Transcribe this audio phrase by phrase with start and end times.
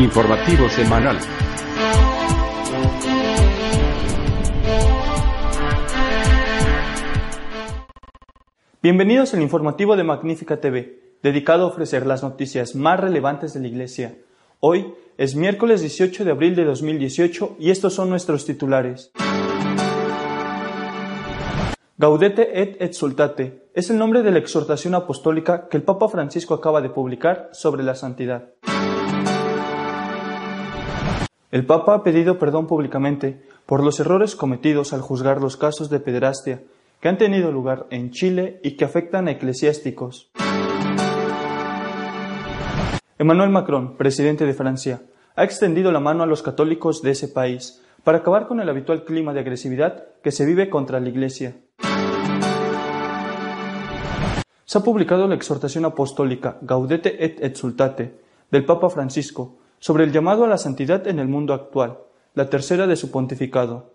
[0.00, 1.18] Informativo semanal.
[8.82, 13.68] Bienvenidos al informativo de Magnífica TV, dedicado a ofrecer las noticias más relevantes de la
[13.68, 14.16] Iglesia.
[14.60, 19.12] Hoy es miércoles 18 de abril de 2018 y estos son nuestros titulares.
[21.96, 26.80] Gaudete et exultate es el nombre de la exhortación apostólica que el Papa Francisco acaba
[26.80, 28.50] de publicar sobre la santidad.
[31.54, 36.00] El Papa ha pedido perdón públicamente por los errores cometidos al juzgar los casos de
[36.00, 36.64] pederastia
[36.98, 40.32] que han tenido lugar en Chile y que afectan a eclesiásticos.
[43.18, 45.02] Emmanuel Macron, presidente de Francia,
[45.36, 49.04] ha extendido la mano a los católicos de ese país para acabar con el habitual
[49.04, 51.54] clima de agresividad que se vive contra la Iglesia.
[54.64, 58.12] Se ha publicado la exhortación apostólica Gaudete et Exultate
[58.50, 61.98] del Papa Francisco sobre el llamado a la santidad en el mundo actual,
[62.32, 63.92] la tercera de su pontificado.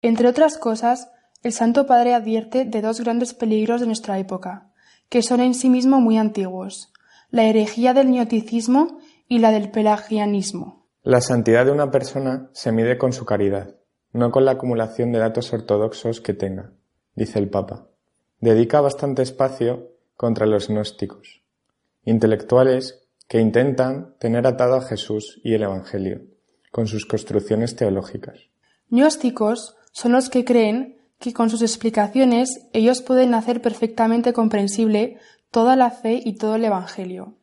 [0.00, 1.08] Entre otras cosas,
[1.44, 4.72] el Santo Padre advierte de dos grandes peligros de nuestra época,
[5.08, 6.92] que son en sí mismo muy antiguos,
[7.30, 10.88] la herejía del neoticismo y la del pelagianismo.
[11.04, 13.76] La santidad de una persona se mide con su caridad,
[14.12, 16.72] no con la acumulación de datos ortodoxos que tenga,
[17.14, 17.86] dice el Papa.
[18.40, 21.40] Dedica bastante espacio contra los gnósticos,
[22.04, 26.22] intelectuales que intentan tener atado a Jesús y el Evangelio,
[26.70, 28.50] con sus construcciones teológicas.
[28.90, 35.18] Gnósticos son los que creen que con sus explicaciones ellos pueden hacer perfectamente comprensible
[35.50, 37.38] toda la fe y todo el Evangelio.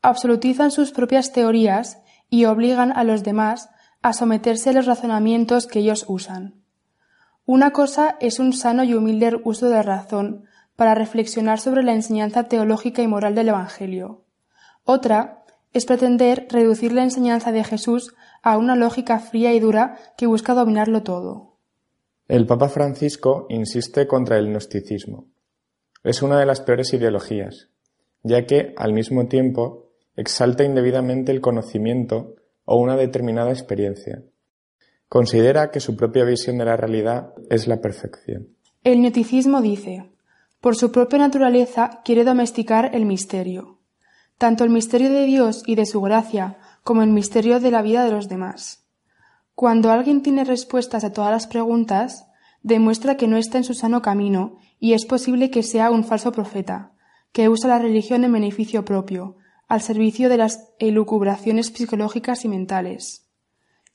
[0.00, 1.98] Absolutizan sus propias teorías
[2.30, 3.68] y obligan a los demás
[4.00, 6.62] a someterse a los razonamientos que ellos usan.
[7.44, 10.44] Una cosa es un sano y humilde uso de razón
[10.76, 14.24] para reflexionar sobre la enseñanza teológica y moral del Evangelio.
[14.90, 15.44] Otra
[15.74, 20.54] es pretender reducir la enseñanza de Jesús a una lógica fría y dura que busca
[20.54, 21.58] dominarlo todo.
[22.26, 25.26] El Papa Francisco insiste contra el gnosticismo.
[26.04, 27.68] Es una de las peores ideologías,
[28.22, 34.22] ya que, al mismo tiempo, exalta indebidamente el conocimiento o una determinada experiencia.
[35.06, 38.56] Considera que su propia visión de la realidad es la perfección.
[38.84, 40.08] El gnoticismo dice,
[40.62, 43.77] por su propia naturaleza quiere domesticar el misterio,
[44.38, 48.04] tanto el misterio de Dios y de su gracia como el misterio de la vida
[48.04, 48.86] de los demás.
[49.54, 52.28] Cuando alguien tiene respuestas a todas las preguntas,
[52.62, 56.32] demuestra que no está en su sano camino y es posible que sea un falso
[56.32, 56.92] profeta,
[57.32, 63.28] que usa la religión en beneficio propio, al servicio de las elucubraciones psicológicas y mentales.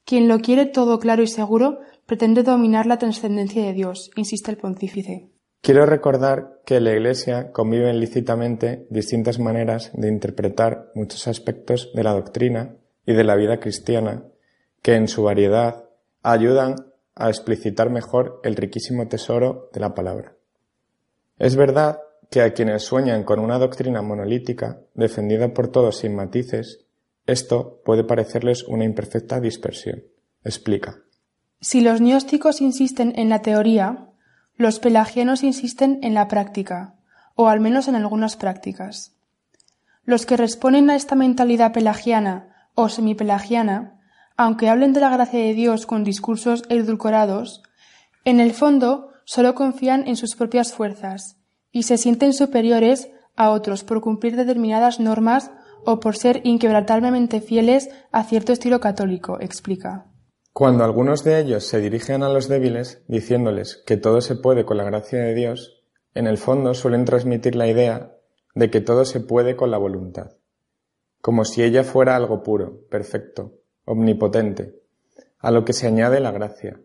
[0.06, 4.58] Quien lo quiere todo claro y seguro pretende dominar la trascendencia de Dios, insiste el
[4.58, 5.33] pontífice.
[5.64, 12.04] Quiero recordar que en la Iglesia conviven lícitamente distintas maneras de interpretar muchos aspectos de
[12.04, 12.76] la doctrina
[13.06, 14.26] y de la vida cristiana
[14.82, 15.86] que en su variedad
[16.22, 16.76] ayudan
[17.16, 20.36] a explicitar mejor el riquísimo tesoro de la palabra.
[21.40, 22.00] Es verdad
[22.30, 26.88] que a quienes sueñan con una doctrina monolítica, defendida por todos sin matices,
[27.26, 30.04] esto puede parecerles una imperfecta dispersión.
[30.44, 31.04] Explica.
[31.62, 34.10] Si los gnósticos insisten en la teoría,
[34.56, 36.96] los pelagianos insisten en la práctica,
[37.36, 39.16] o al menos en algunas prácticas.
[40.06, 44.00] Los que responden a esta mentalidad pelagiana o semipelagiana,
[44.38, 47.64] aunque hablen de la gracia de Dios con discursos edulcorados,
[48.26, 51.38] en el fondo solo confían en sus propias fuerzas
[51.72, 55.52] y se sienten superiores a otros por cumplir determinadas normas
[55.86, 60.06] o por ser inquebrantablemente fieles a cierto estilo católico, explica.
[60.54, 64.78] Cuando algunos de ellos se dirigen a los débiles diciéndoles que todo se puede con
[64.78, 65.84] la gracia de Dios,
[66.14, 68.16] en el fondo suelen transmitir la idea
[68.54, 70.34] de que todo se puede con la voluntad,
[71.22, 73.54] como si ella fuera algo puro, perfecto,
[73.86, 74.80] omnipotente,
[75.40, 76.80] a lo que se añade la gracia.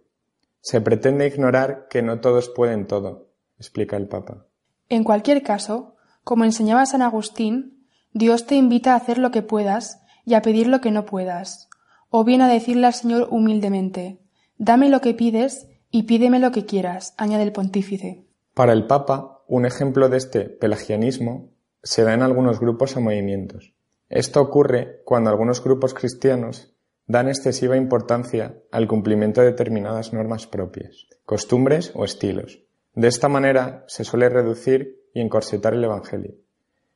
[0.62, 3.28] Se pretende ignorar que no todos pueden todo,
[3.58, 4.46] explica el Papa.
[4.88, 5.94] En cualquier caso,
[6.24, 10.68] como enseñaba San Agustín, Dios te invita a hacer lo que puedas y a pedir
[10.68, 11.67] lo que no puedas,
[12.10, 14.18] o bien a decirle al Señor humildemente,
[14.56, 18.24] dame lo que pides y pídeme lo que quieras, añade el pontífice.
[18.54, 21.50] Para el Papa, un ejemplo de este pelagianismo
[21.82, 23.74] se da en algunos grupos o movimientos,
[24.08, 26.74] Esto ocurre cuando algunos grupos cristianos
[27.06, 32.64] dan excesiva importancia al cumplimiento de determinadas normas propias, costumbres o estilos.
[32.94, 36.36] De esta manera se suele reducir y encorsetar el Evangelio,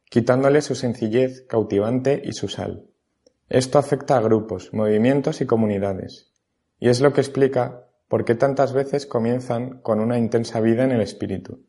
[0.08, 2.86] quitándole su sencillez cautivante y su sal.
[3.48, 6.32] Esto afecta a grupos, movimientos y comunidades,
[6.78, 10.92] y es lo que explica por qué tantas veces comienzan con una intensa vida en
[10.92, 11.64] el espíritu,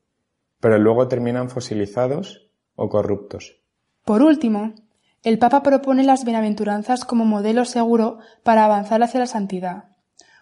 [0.59, 3.61] pero luego terminan fosilizados o corruptos.
[4.05, 4.73] Por último,
[5.23, 9.85] el Papa propone las bienaventuranzas como modelo seguro para avanzar hacia la santidad.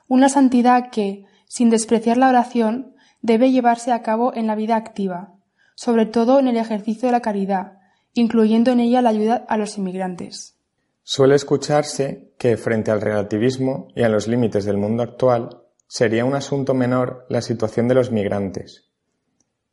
[0.08, 5.36] Una santidad que, sin despreciar la oración, debe llevarse a cabo en la vida activa,
[5.76, 7.80] sobre todo en el ejercicio de la caridad,
[8.14, 10.58] incluyendo en ella la ayuda a los inmigrantes.
[11.04, 16.36] Suele escucharse que, frente al relativismo y a los límites del mundo actual, sería un
[16.36, 18.92] asunto menor la situación de los migrantes.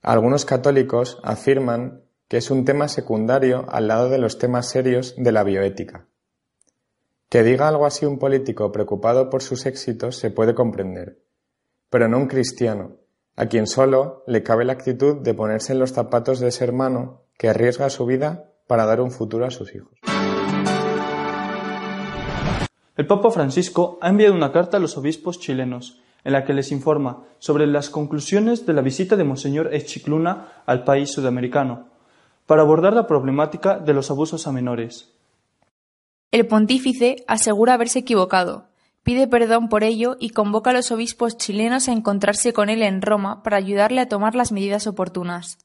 [0.00, 5.32] Algunos católicos afirman que es un tema secundario al lado de los temas serios de
[5.32, 6.06] la bioética.
[7.28, 11.18] Que diga algo así un político preocupado por sus éxitos se puede comprender,
[11.90, 12.96] pero no un cristiano,
[13.36, 17.22] a quien solo le cabe la actitud de ponerse en los zapatos de ese hermano
[17.36, 19.98] que arriesga su vida para dar un futuro a sus hijos.
[22.98, 26.72] El Papa Francisco ha enviado una carta a los obispos chilenos en la que les
[26.72, 31.86] informa sobre las conclusiones de la visita de Monseñor Echicluna al país sudamericano,
[32.44, 35.12] para abordar la problemática de los abusos a menores.
[36.32, 38.66] El pontífice asegura haberse equivocado,
[39.04, 43.00] pide perdón por ello y convoca a los obispos chilenos a encontrarse con él en
[43.00, 45.58] Roma para ayudarle a tomar las medidas oportunas.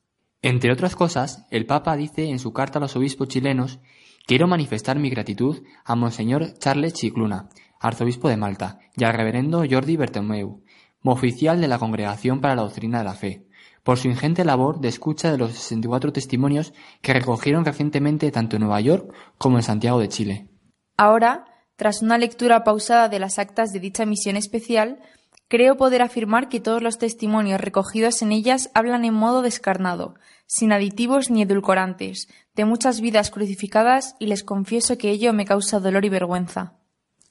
[0.43, 3.79] Entre otras cosas, el Papa dice en su carta a los obispos chilenos
[4.25, 7.49] Quiero manifestar mi gratitud a Monseñor Charles Chicluna,
[7.79, 10.63] arzobispo de Malta, y al reverendo Jordi Bertomeu,
[11.03, 13.45] oficial de la Congregación para la Doctrina de la Fe,
[13.83, 18.61] por su ingente labor de escucha de los 64 testimonios que recogieron recientemente tanto en
[18.61, 20.47] Nueva York como en Santiago de Chile.
[20.95, 21.43] Ahora,
[21.75, 25.01] tras una lectura pausada de las actas de dicha misión especial,
[25.49, 30.15] creo poder afirmar que todos los testimonios recogidos en ellas hablan en modo descarnado,
[30.45, 35.79] sin aditivos ni edulcorantes, de muchas vidas crucificadas y les confieso que ello me causa
[35.79, 36.73] dolor y vergüenza.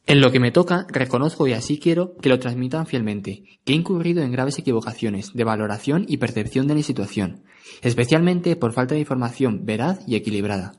[0.05, 3.77] En lo que me toca, reconozco y así quiero que lo transmitan fielmente, que he
[3.77, 7.45] incurrido en graves equivocaciones de valoración y percepción de mi situación,
[7.83, 10.75] especialmente por falta de información veraz y equilibrada.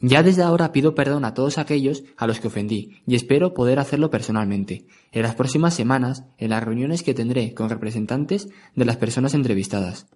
[0.00, 3.78] Ya desde ahora pido perdón a todos aquellos a los que ofendí y espero poder
[3.78, 8.96] hacerlo personalmente, en las próximas semanas, en las reuniones que tendré con representantes de las
[8.96, 10.06] personas entrevistadas.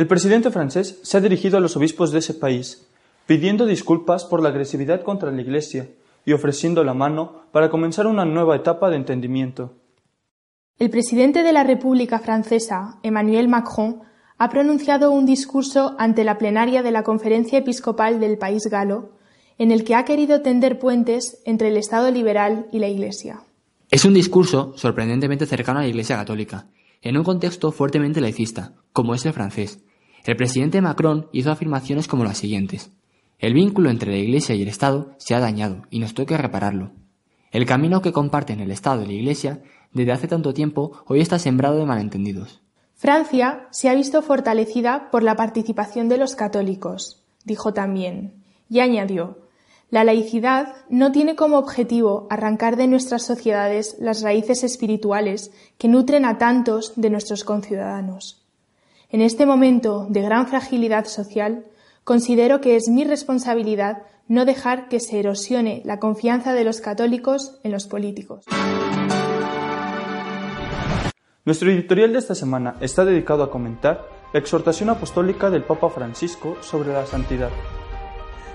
[0.00, 2.86] El presidente francés se ha dirigido a los obispos de ese país
[3.26, 5.90] pidiendo disculpas por la agresividad contra la Iglesia
[6.24, 9.74] y ofreciendo la mano para comenzar una nueva etapa de entendimiento.
[10.78, 14.00] El presidente de la República Francesa, Emmanuel Macron,
[14.38, 19.10] ha pronunciado un discurso ante la plenaria de la Conferencia Episcopal del país galo,
[19.58, 23.42] en el que ha querido tender puentes entre el Estado liberal y la Iglesia.
[23.90, 26.68] Es un discurso sorprendentemente cercano a la Iglesia católica,
[27.02, 29.80] en un contexto fuertemente laicista, como es el francés.
[30.24, 32.90] El presidente Macron hizo afirmaciones como las siguientes.
[33.38, 36.90] El vínculo entre la Iglesia y el Estado se ha dañado y nos toca repararlo.
[37.50, 39.62] El camino que comparten el Estado y la Iglesia
[39.92, 42.60] desde hace tanto tiempo hoy está sembrado de malentendidos.
[42.94, 49.38] Francia se ha visto fortalecida por la participación de los católicos, dijo también, y añadió,
[49.88, 56.24] la laicidad no tiene como objetivo arrancar de nuestras sociedades las raíces espirituales que nutren
[56.24, 58.39] a tantos de nuestros conciudadanos.
[59.12, 61.64] En este momento de gran fragilidad social,
[62.04, 67.58] considero que es mi responsabilidad no dejar que se erosione la confianza de los católicos
[67.64, 68.44] en los políticos.
[71.44, 76.56] Nuestro editorial de esta semana está dedicado a comentar la exhortación apostólica del Papa Francisco
[76.60, 77.50] sobre la santidad.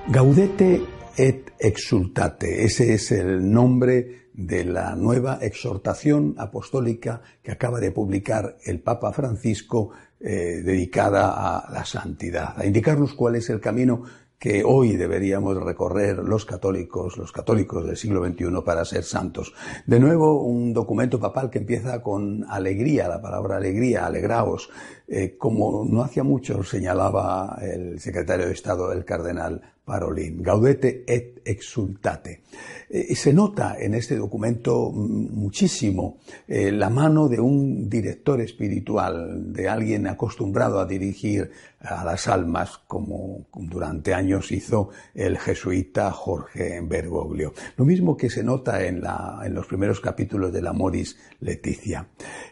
[0.08, 0.84] Gaudete
[1.18, 8.58] et exultate, ese es el nombre de la nueva exhortación apostólica que acaba de publicar
[8.66, 9.92] el Papa Francisco
[10.28, 14.06] eh, dedicada a la santidad, a indicarnos cuál es el camino
[14.40, 19.54] que hoy deberíamos recorrer los católicos, los católicos del siglo XXI para ser santos.
[19.86, 24.70] De nuevo, un documento papal que empieza con alegría, la palabra alegría, alegraos,
[25.08, 31.42] eh, como no hacía mucho señalaba el secretario de Estado, el cardenal Parolin, gaudete et
[31.46, 32.42] exultate.
[32.90, 39.70] Eh, se nota en este documento muchísimo eh, la mano de un director espiritual, de
[39.70, 47.54] alguien acostumbrado a dirigir a las almas, como durante años hizo el jesuita Jorge Bergoglio.
[47.78, 49.04] Lo mismo que se nota en,
[49.44, 52.08] en los primeros capítulos de la Moris Leticia.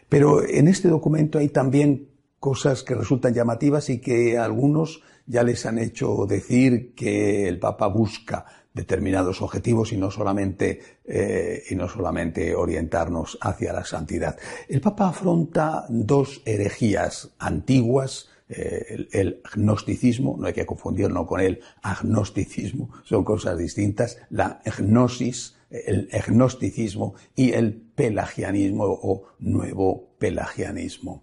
[0.08, 2.13] Pero en este documento hay también
[2.44, 7.86] cosas que resultan llamativas y que algunos ya les han hecho decir que el Papa
[7.86, 14.36] busca determinados objetivos y no solamente eh, y no solamente orientarnos hacia la santidad.
[14.68, 21.60] El Papa afronta dos herejías antiguas eh, el, gnosticismo, no hay que confundirlo con el
[21.80, 31.22] agnosticismo, son cosas distintas, la gnosis, el agnosticismo y el pelagianismo o nuevo pelagianismo.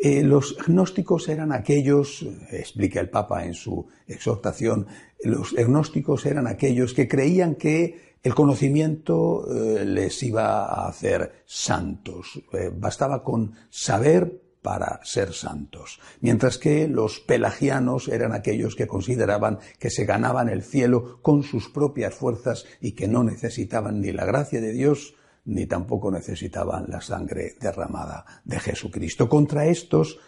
[0.00, 4.86] Eh, los gnósticos eran aquellos, explica el Papa en su exhortación,
[5.24, 12.40] los gnósticos eran aquellos que creían que el conocimiento eh, les iba a hacer santos.
[12.76, 19.90] bastaba con saber para ser santos, mientras que los pelagianos eran aquellos que consideraban que
[19.90, 24.60] se ganaban el cielo con sus propias fuerzas y que no necesitaban ni la gracia
[24.60, 29.28] de Dios ni tampoco necesitaban la sangre derramada de Jesucristo.
[29.28, 30.18] Contra estos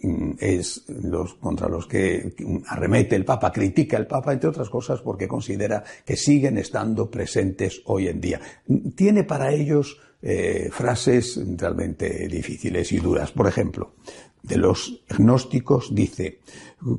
[0.00, 2.34] mm, es los contra los que
[2.68, 7.82] arremete el Papa, critica el Papa, entre otras cosas, porque considera que siguen estando presentes
[7.84, 8.40] hoy en día.
[8.94, 13.32] Tiene para ellos eh, frases realmente difíciles y duras.
[13.32, 13.94] Por ejemplo,
[14.42, 16.40] de los gnósticos dice,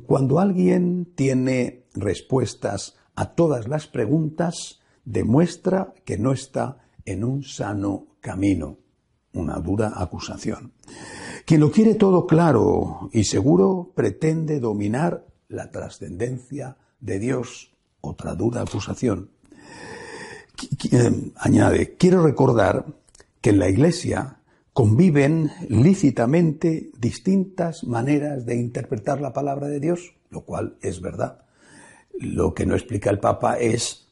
[0.06, 8.06] cuando alguien tiene respuestas a todas las preguntas, demuestra que no está en un sano
[8.20, 8.78] camino.
[9.32, 10.72] Una dura acusación.
[11.44, 17.72] Quien lo quiere todo claro y seguro pretende dominar la trascendencia de Dios.
[18.00, 19.30] Otra dura acusación.
[20.90, 22.86] Eh, añade, quiero recordar
[23.40, 24.38] que en la Iglesia
[24.72, 31.44] conviven lícitamente distintas maneras de interpretar la palabra de Dios, lo cual es verdad.
[32.18, 34.03] Lo que no explica el Papa es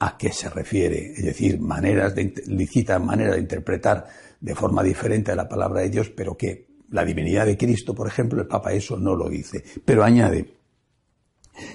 [0.00, 4.06] a qué se refiere, es decir, maneras de lícita manera de interpretar
[4.40, 8.40] de forma diferente la palabra de Dios, pero que la divinidad de Cristo, por ejemplo,
[8.40, 9.64] el Papa eso no lo dice.
[9.84, 10.54] Pero añade,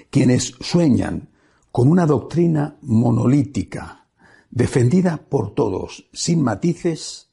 [0.09, 1.29] quienes sueñan
[1.71, 4.07] con una doctrina monolítica,
[4.49, 7.29] defendida por todos, sin matices,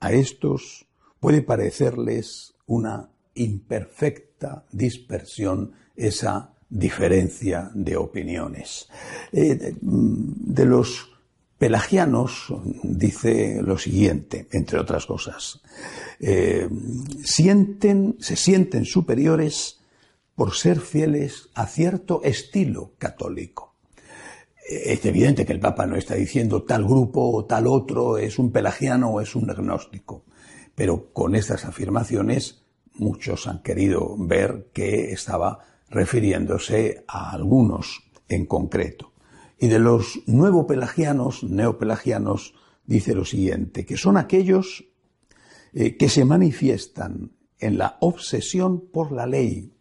[0.00, 0.86] a estos
[1.20, 8.88] puede parecerles una imperfecta dispersión esa diferencia de opiniones.
[9.32, 11.10] Eh, de los
[11.58, 15.60] pelagianos dice lo siguiente, entre otras cosas,
[16.20, 16.68] eh,
[17.24, 19.80] sienten, se sienten superiores
[20.34, 23.66] por ser fieles a cierto estilo católico
[24.68, 28.50] es evidente que el Papa no está diciendo tal grupo o tal otro es un
[28.50, 30.24] pelagiano o es un agnóstico,
[30.74, 39.12] pero con estas afirmaciones muchos han querido ver que estaba refiriéndose a algunos en concreto.
[39.58, 44.84] Y de los nuevo pelagianos, neopelagianos, dice lo siguiente, que son aquellos
[45.72, 49.72] eh, que se manifiestan en la obsesión por la ley.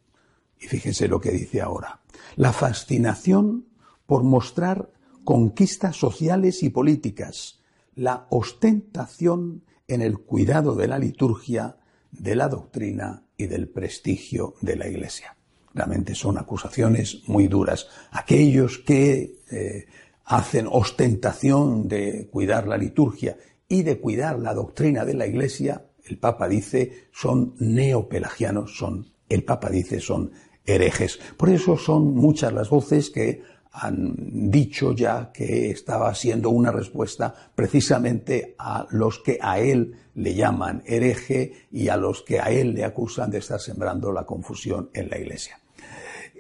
[0.60, 2.02] Y fíjense lo que dice ahora.
[2.36, 3.68] La fascinación
[4.06, 4.92] por mostrar
[5.24, 7.60] conquistas sociales y políticas,
[7.96, 11.78] la ostentación en el cuidado de la liturgia,
[12.12, 15.36] de la doctrina y del prestigio de la Iglesia.
[15.76, 17.88] Realmente son acusaciones muy duras.
[18.12, 19.86] Aquellos que eh,
[20.24, 26.18] hacen ostentación de cuidar la liturgia y de cuidar la doctrina de la Iglesia, el
[26.18, 30.32] Papa dice, son neopelagianos, son, el Papa dice, son
[30.66, 31.20] herejes.
[31.36, 33.42] Por eso son muchas las voces que
[33.74, 34.16] han
[34.50, 40.82] dicho ya que estaba siendo una respuesta precisamente a los que a él le llaman
[40.86, 45.10] hereje y a los que a él le acusan de estar sembrando la confusión en
[45.10, 45.60] la Iglesia.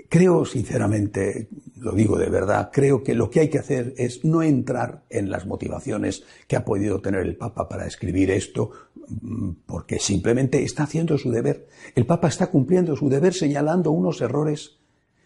[0.09, 4.43] Creo sinceramente, lo digo de verdad, creo que lo que hay que hacer es no
[4.43, 8.71] entrar en las motivaciones que ha podido tener el Papa para escribir esto,
[9.07, 11.67] mm, porque simplemente está haciendo su deber.
[11.95, 14.77] El Papa está cumpliendo su deber señalando unos errores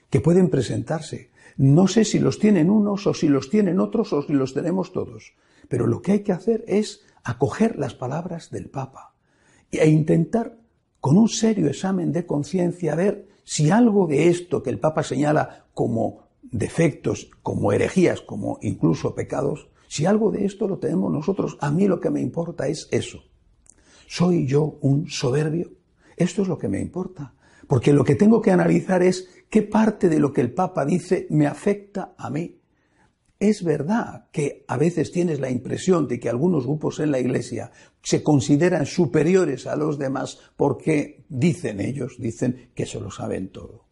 [0.10, 4.22] que pueden presentarse no sé si los tienen unos o si los tienen otros o
[4.22, 5.34] si los tenemos todos,
[5.68, 9.14] pero lo que hay que hacer es acoger las palabras del Papa
[9.70, 10.56] e intentar,
[11.02, 15.66] con un serio examen de conciencia, ver si algo de esto que el Papa señala
[15.74, 21.72] como defectos, como herejías, como incluso pecados, si algo de esto lo tenemos nosotros, a
[21.72, 23.24] mí lo que me importa es eso.
[24.06, 25.72] ¿Soy yo un soberbio?
[26.16, 27.34] Esto es lo que me importa.
[27.68, 31.26] Porque lo que tengo que analizar es ¿Qué parte de lo que el Papa dice
[31.32, 32.59] me afecta a mí?
[33.40, 37.72] Es verdad que a veces tienes la impresión de que algunos grupos en la Iglesia
[38.04, 43.86] se consideran superiores a los demás porque dicen ellos, dicen que se lo saben todo.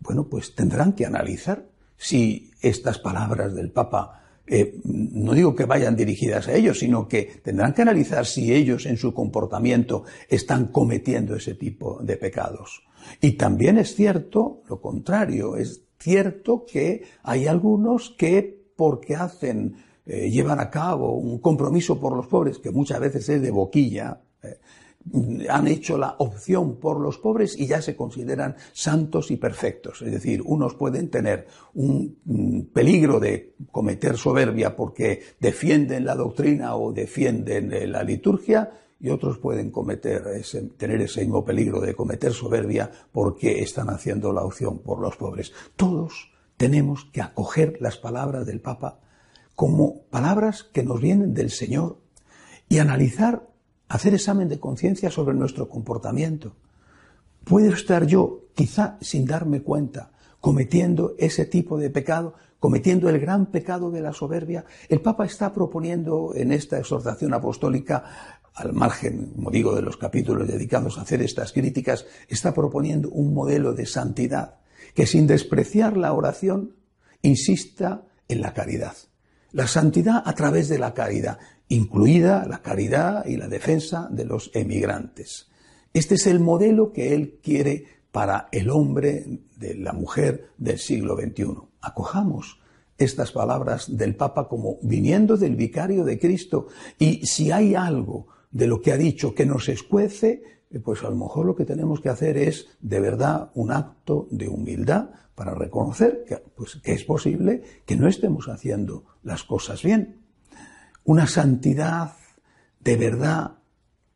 [0.00, 5.94] Bueno, pues tendrán que analizar si estas palabras del Papa eh, no digo que vayan
[5.94, 11.36] dirigidas a ellos, sino que tendrán que analizar si ellos en su comportamiento están cometiendo
[11.36, 12.82] ese tipo de pecados.
[13.20, 20.28] Y también es cierto lo contrario, es cierto que hay algunos que porque hacen, eh,
[20.28, 24.58] llevan a cabo un compromiso por los pobres, que muchas veces es de boquilla, eh,
[25.48, 30.02] han hecho la opción por los pobres y ya se consideran santos y perfectos.
[30.02, 36.92] Es decir, unos pueden tener un peligro de cometer soberbia porque defienden la doctrina o
[36.92, 40.24] defienden eh, la liturgia y otros pueden cometer
[40.76, 45.52] tener ese mismo peligro de cometer soberbia porque están haciendo la opción por los pobres.
[45.76, 46.31] Todos
[46.62, 49.00] tenemos que acoger las palabras del Papa
[49.56, 51.98] como palabras que nos vienen del Señor
[52.68, 53.48] y analizar
[53.88, 56.54] hacer examen de conciencia sobre nuestro comportamiento.
[57.42, 63.46] ¿Puedo estar yo, quizá sin darme cuenta, cometiendo ese tipo de pecado, cometiendo el gran
[63.46, 64.64] pecado de la soberbia?
[64.88, 70.46] El Papa está proponiendo en esta exhortación apostólica, al margen, como digo, de los capítulos
[70.46, 74.61] dedicados a hacer estas críticas, está proponiendo un modelo de santidad
[74.94, 76.76] que sin despreciar la oración
[77.22, 78.96] insista en la caridad.
[79.52, 84.50] La santidad a través de la caridad incluida la caridad y la defensa de los
[84.54, 85.48] emigrantes.
[85.94, 91.16] Este es el modelo que él quiere para el hombre, de la mujer del siglo
[91.16, 91.54] XXI.
[91.80, 92.60] Acojamos
[92.98, 98.66] estas palabras del Papa como viniendo del vicario de Cristo y si hay algo de
[98.66, 100.42] lo que ha dicho que nos escuece,
[100.80, 104.48] pues a lo mejor lo que tenemos que hacer es de verdad un acto de
[104.48, 110.22] humildad para reconocer que, pues, que es posible que no estemos haciendo las cosas bien
[111.04, 112.12] una santidad
[112.80, 113.58] de verdad,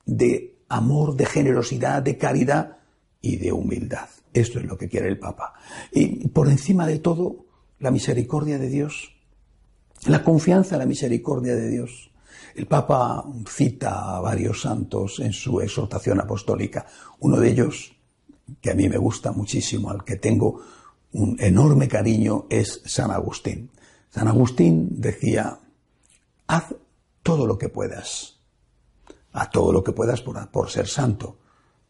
[0.05, 2.79] de amor, de generosidad, de caridad
[3.21, 4.09] y de humildad.
[4.33, 5.55] Esto es lo que quiere el Papa.
[5.93, 7.47] Y por encima de todo,
[7.79, 9.15] la misericordia de Dios,
[10.07, 12.11] la confianza en la misericordia de Dios.
[12.55, 16.87] El Papa cita a varios santos en su exhortación apostólica.
[17.21, 17.97] Uno de ellos,
[18.61, 20.61] que a mí me gusta muchísimo, al que tengo
[21.13, 23.71] un enorme cariño, es San Agustín.
[24.11, 25.61] San Agustín decía,
[26.47, 26.75] haz
[27.23, 28.41] todo lo que puedas,
[29.33, 31.39] a todo lo que puedas por, por ser santo,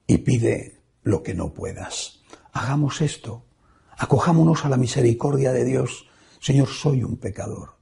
[0.07, 2.21] y pide lo que no puedas.
[2.53, 3.45] Hagamos esto,
[3.97, 6.09] acojámonos a la misericordia de Dios.
[6.41, 7.77] Señor, soy un pecador.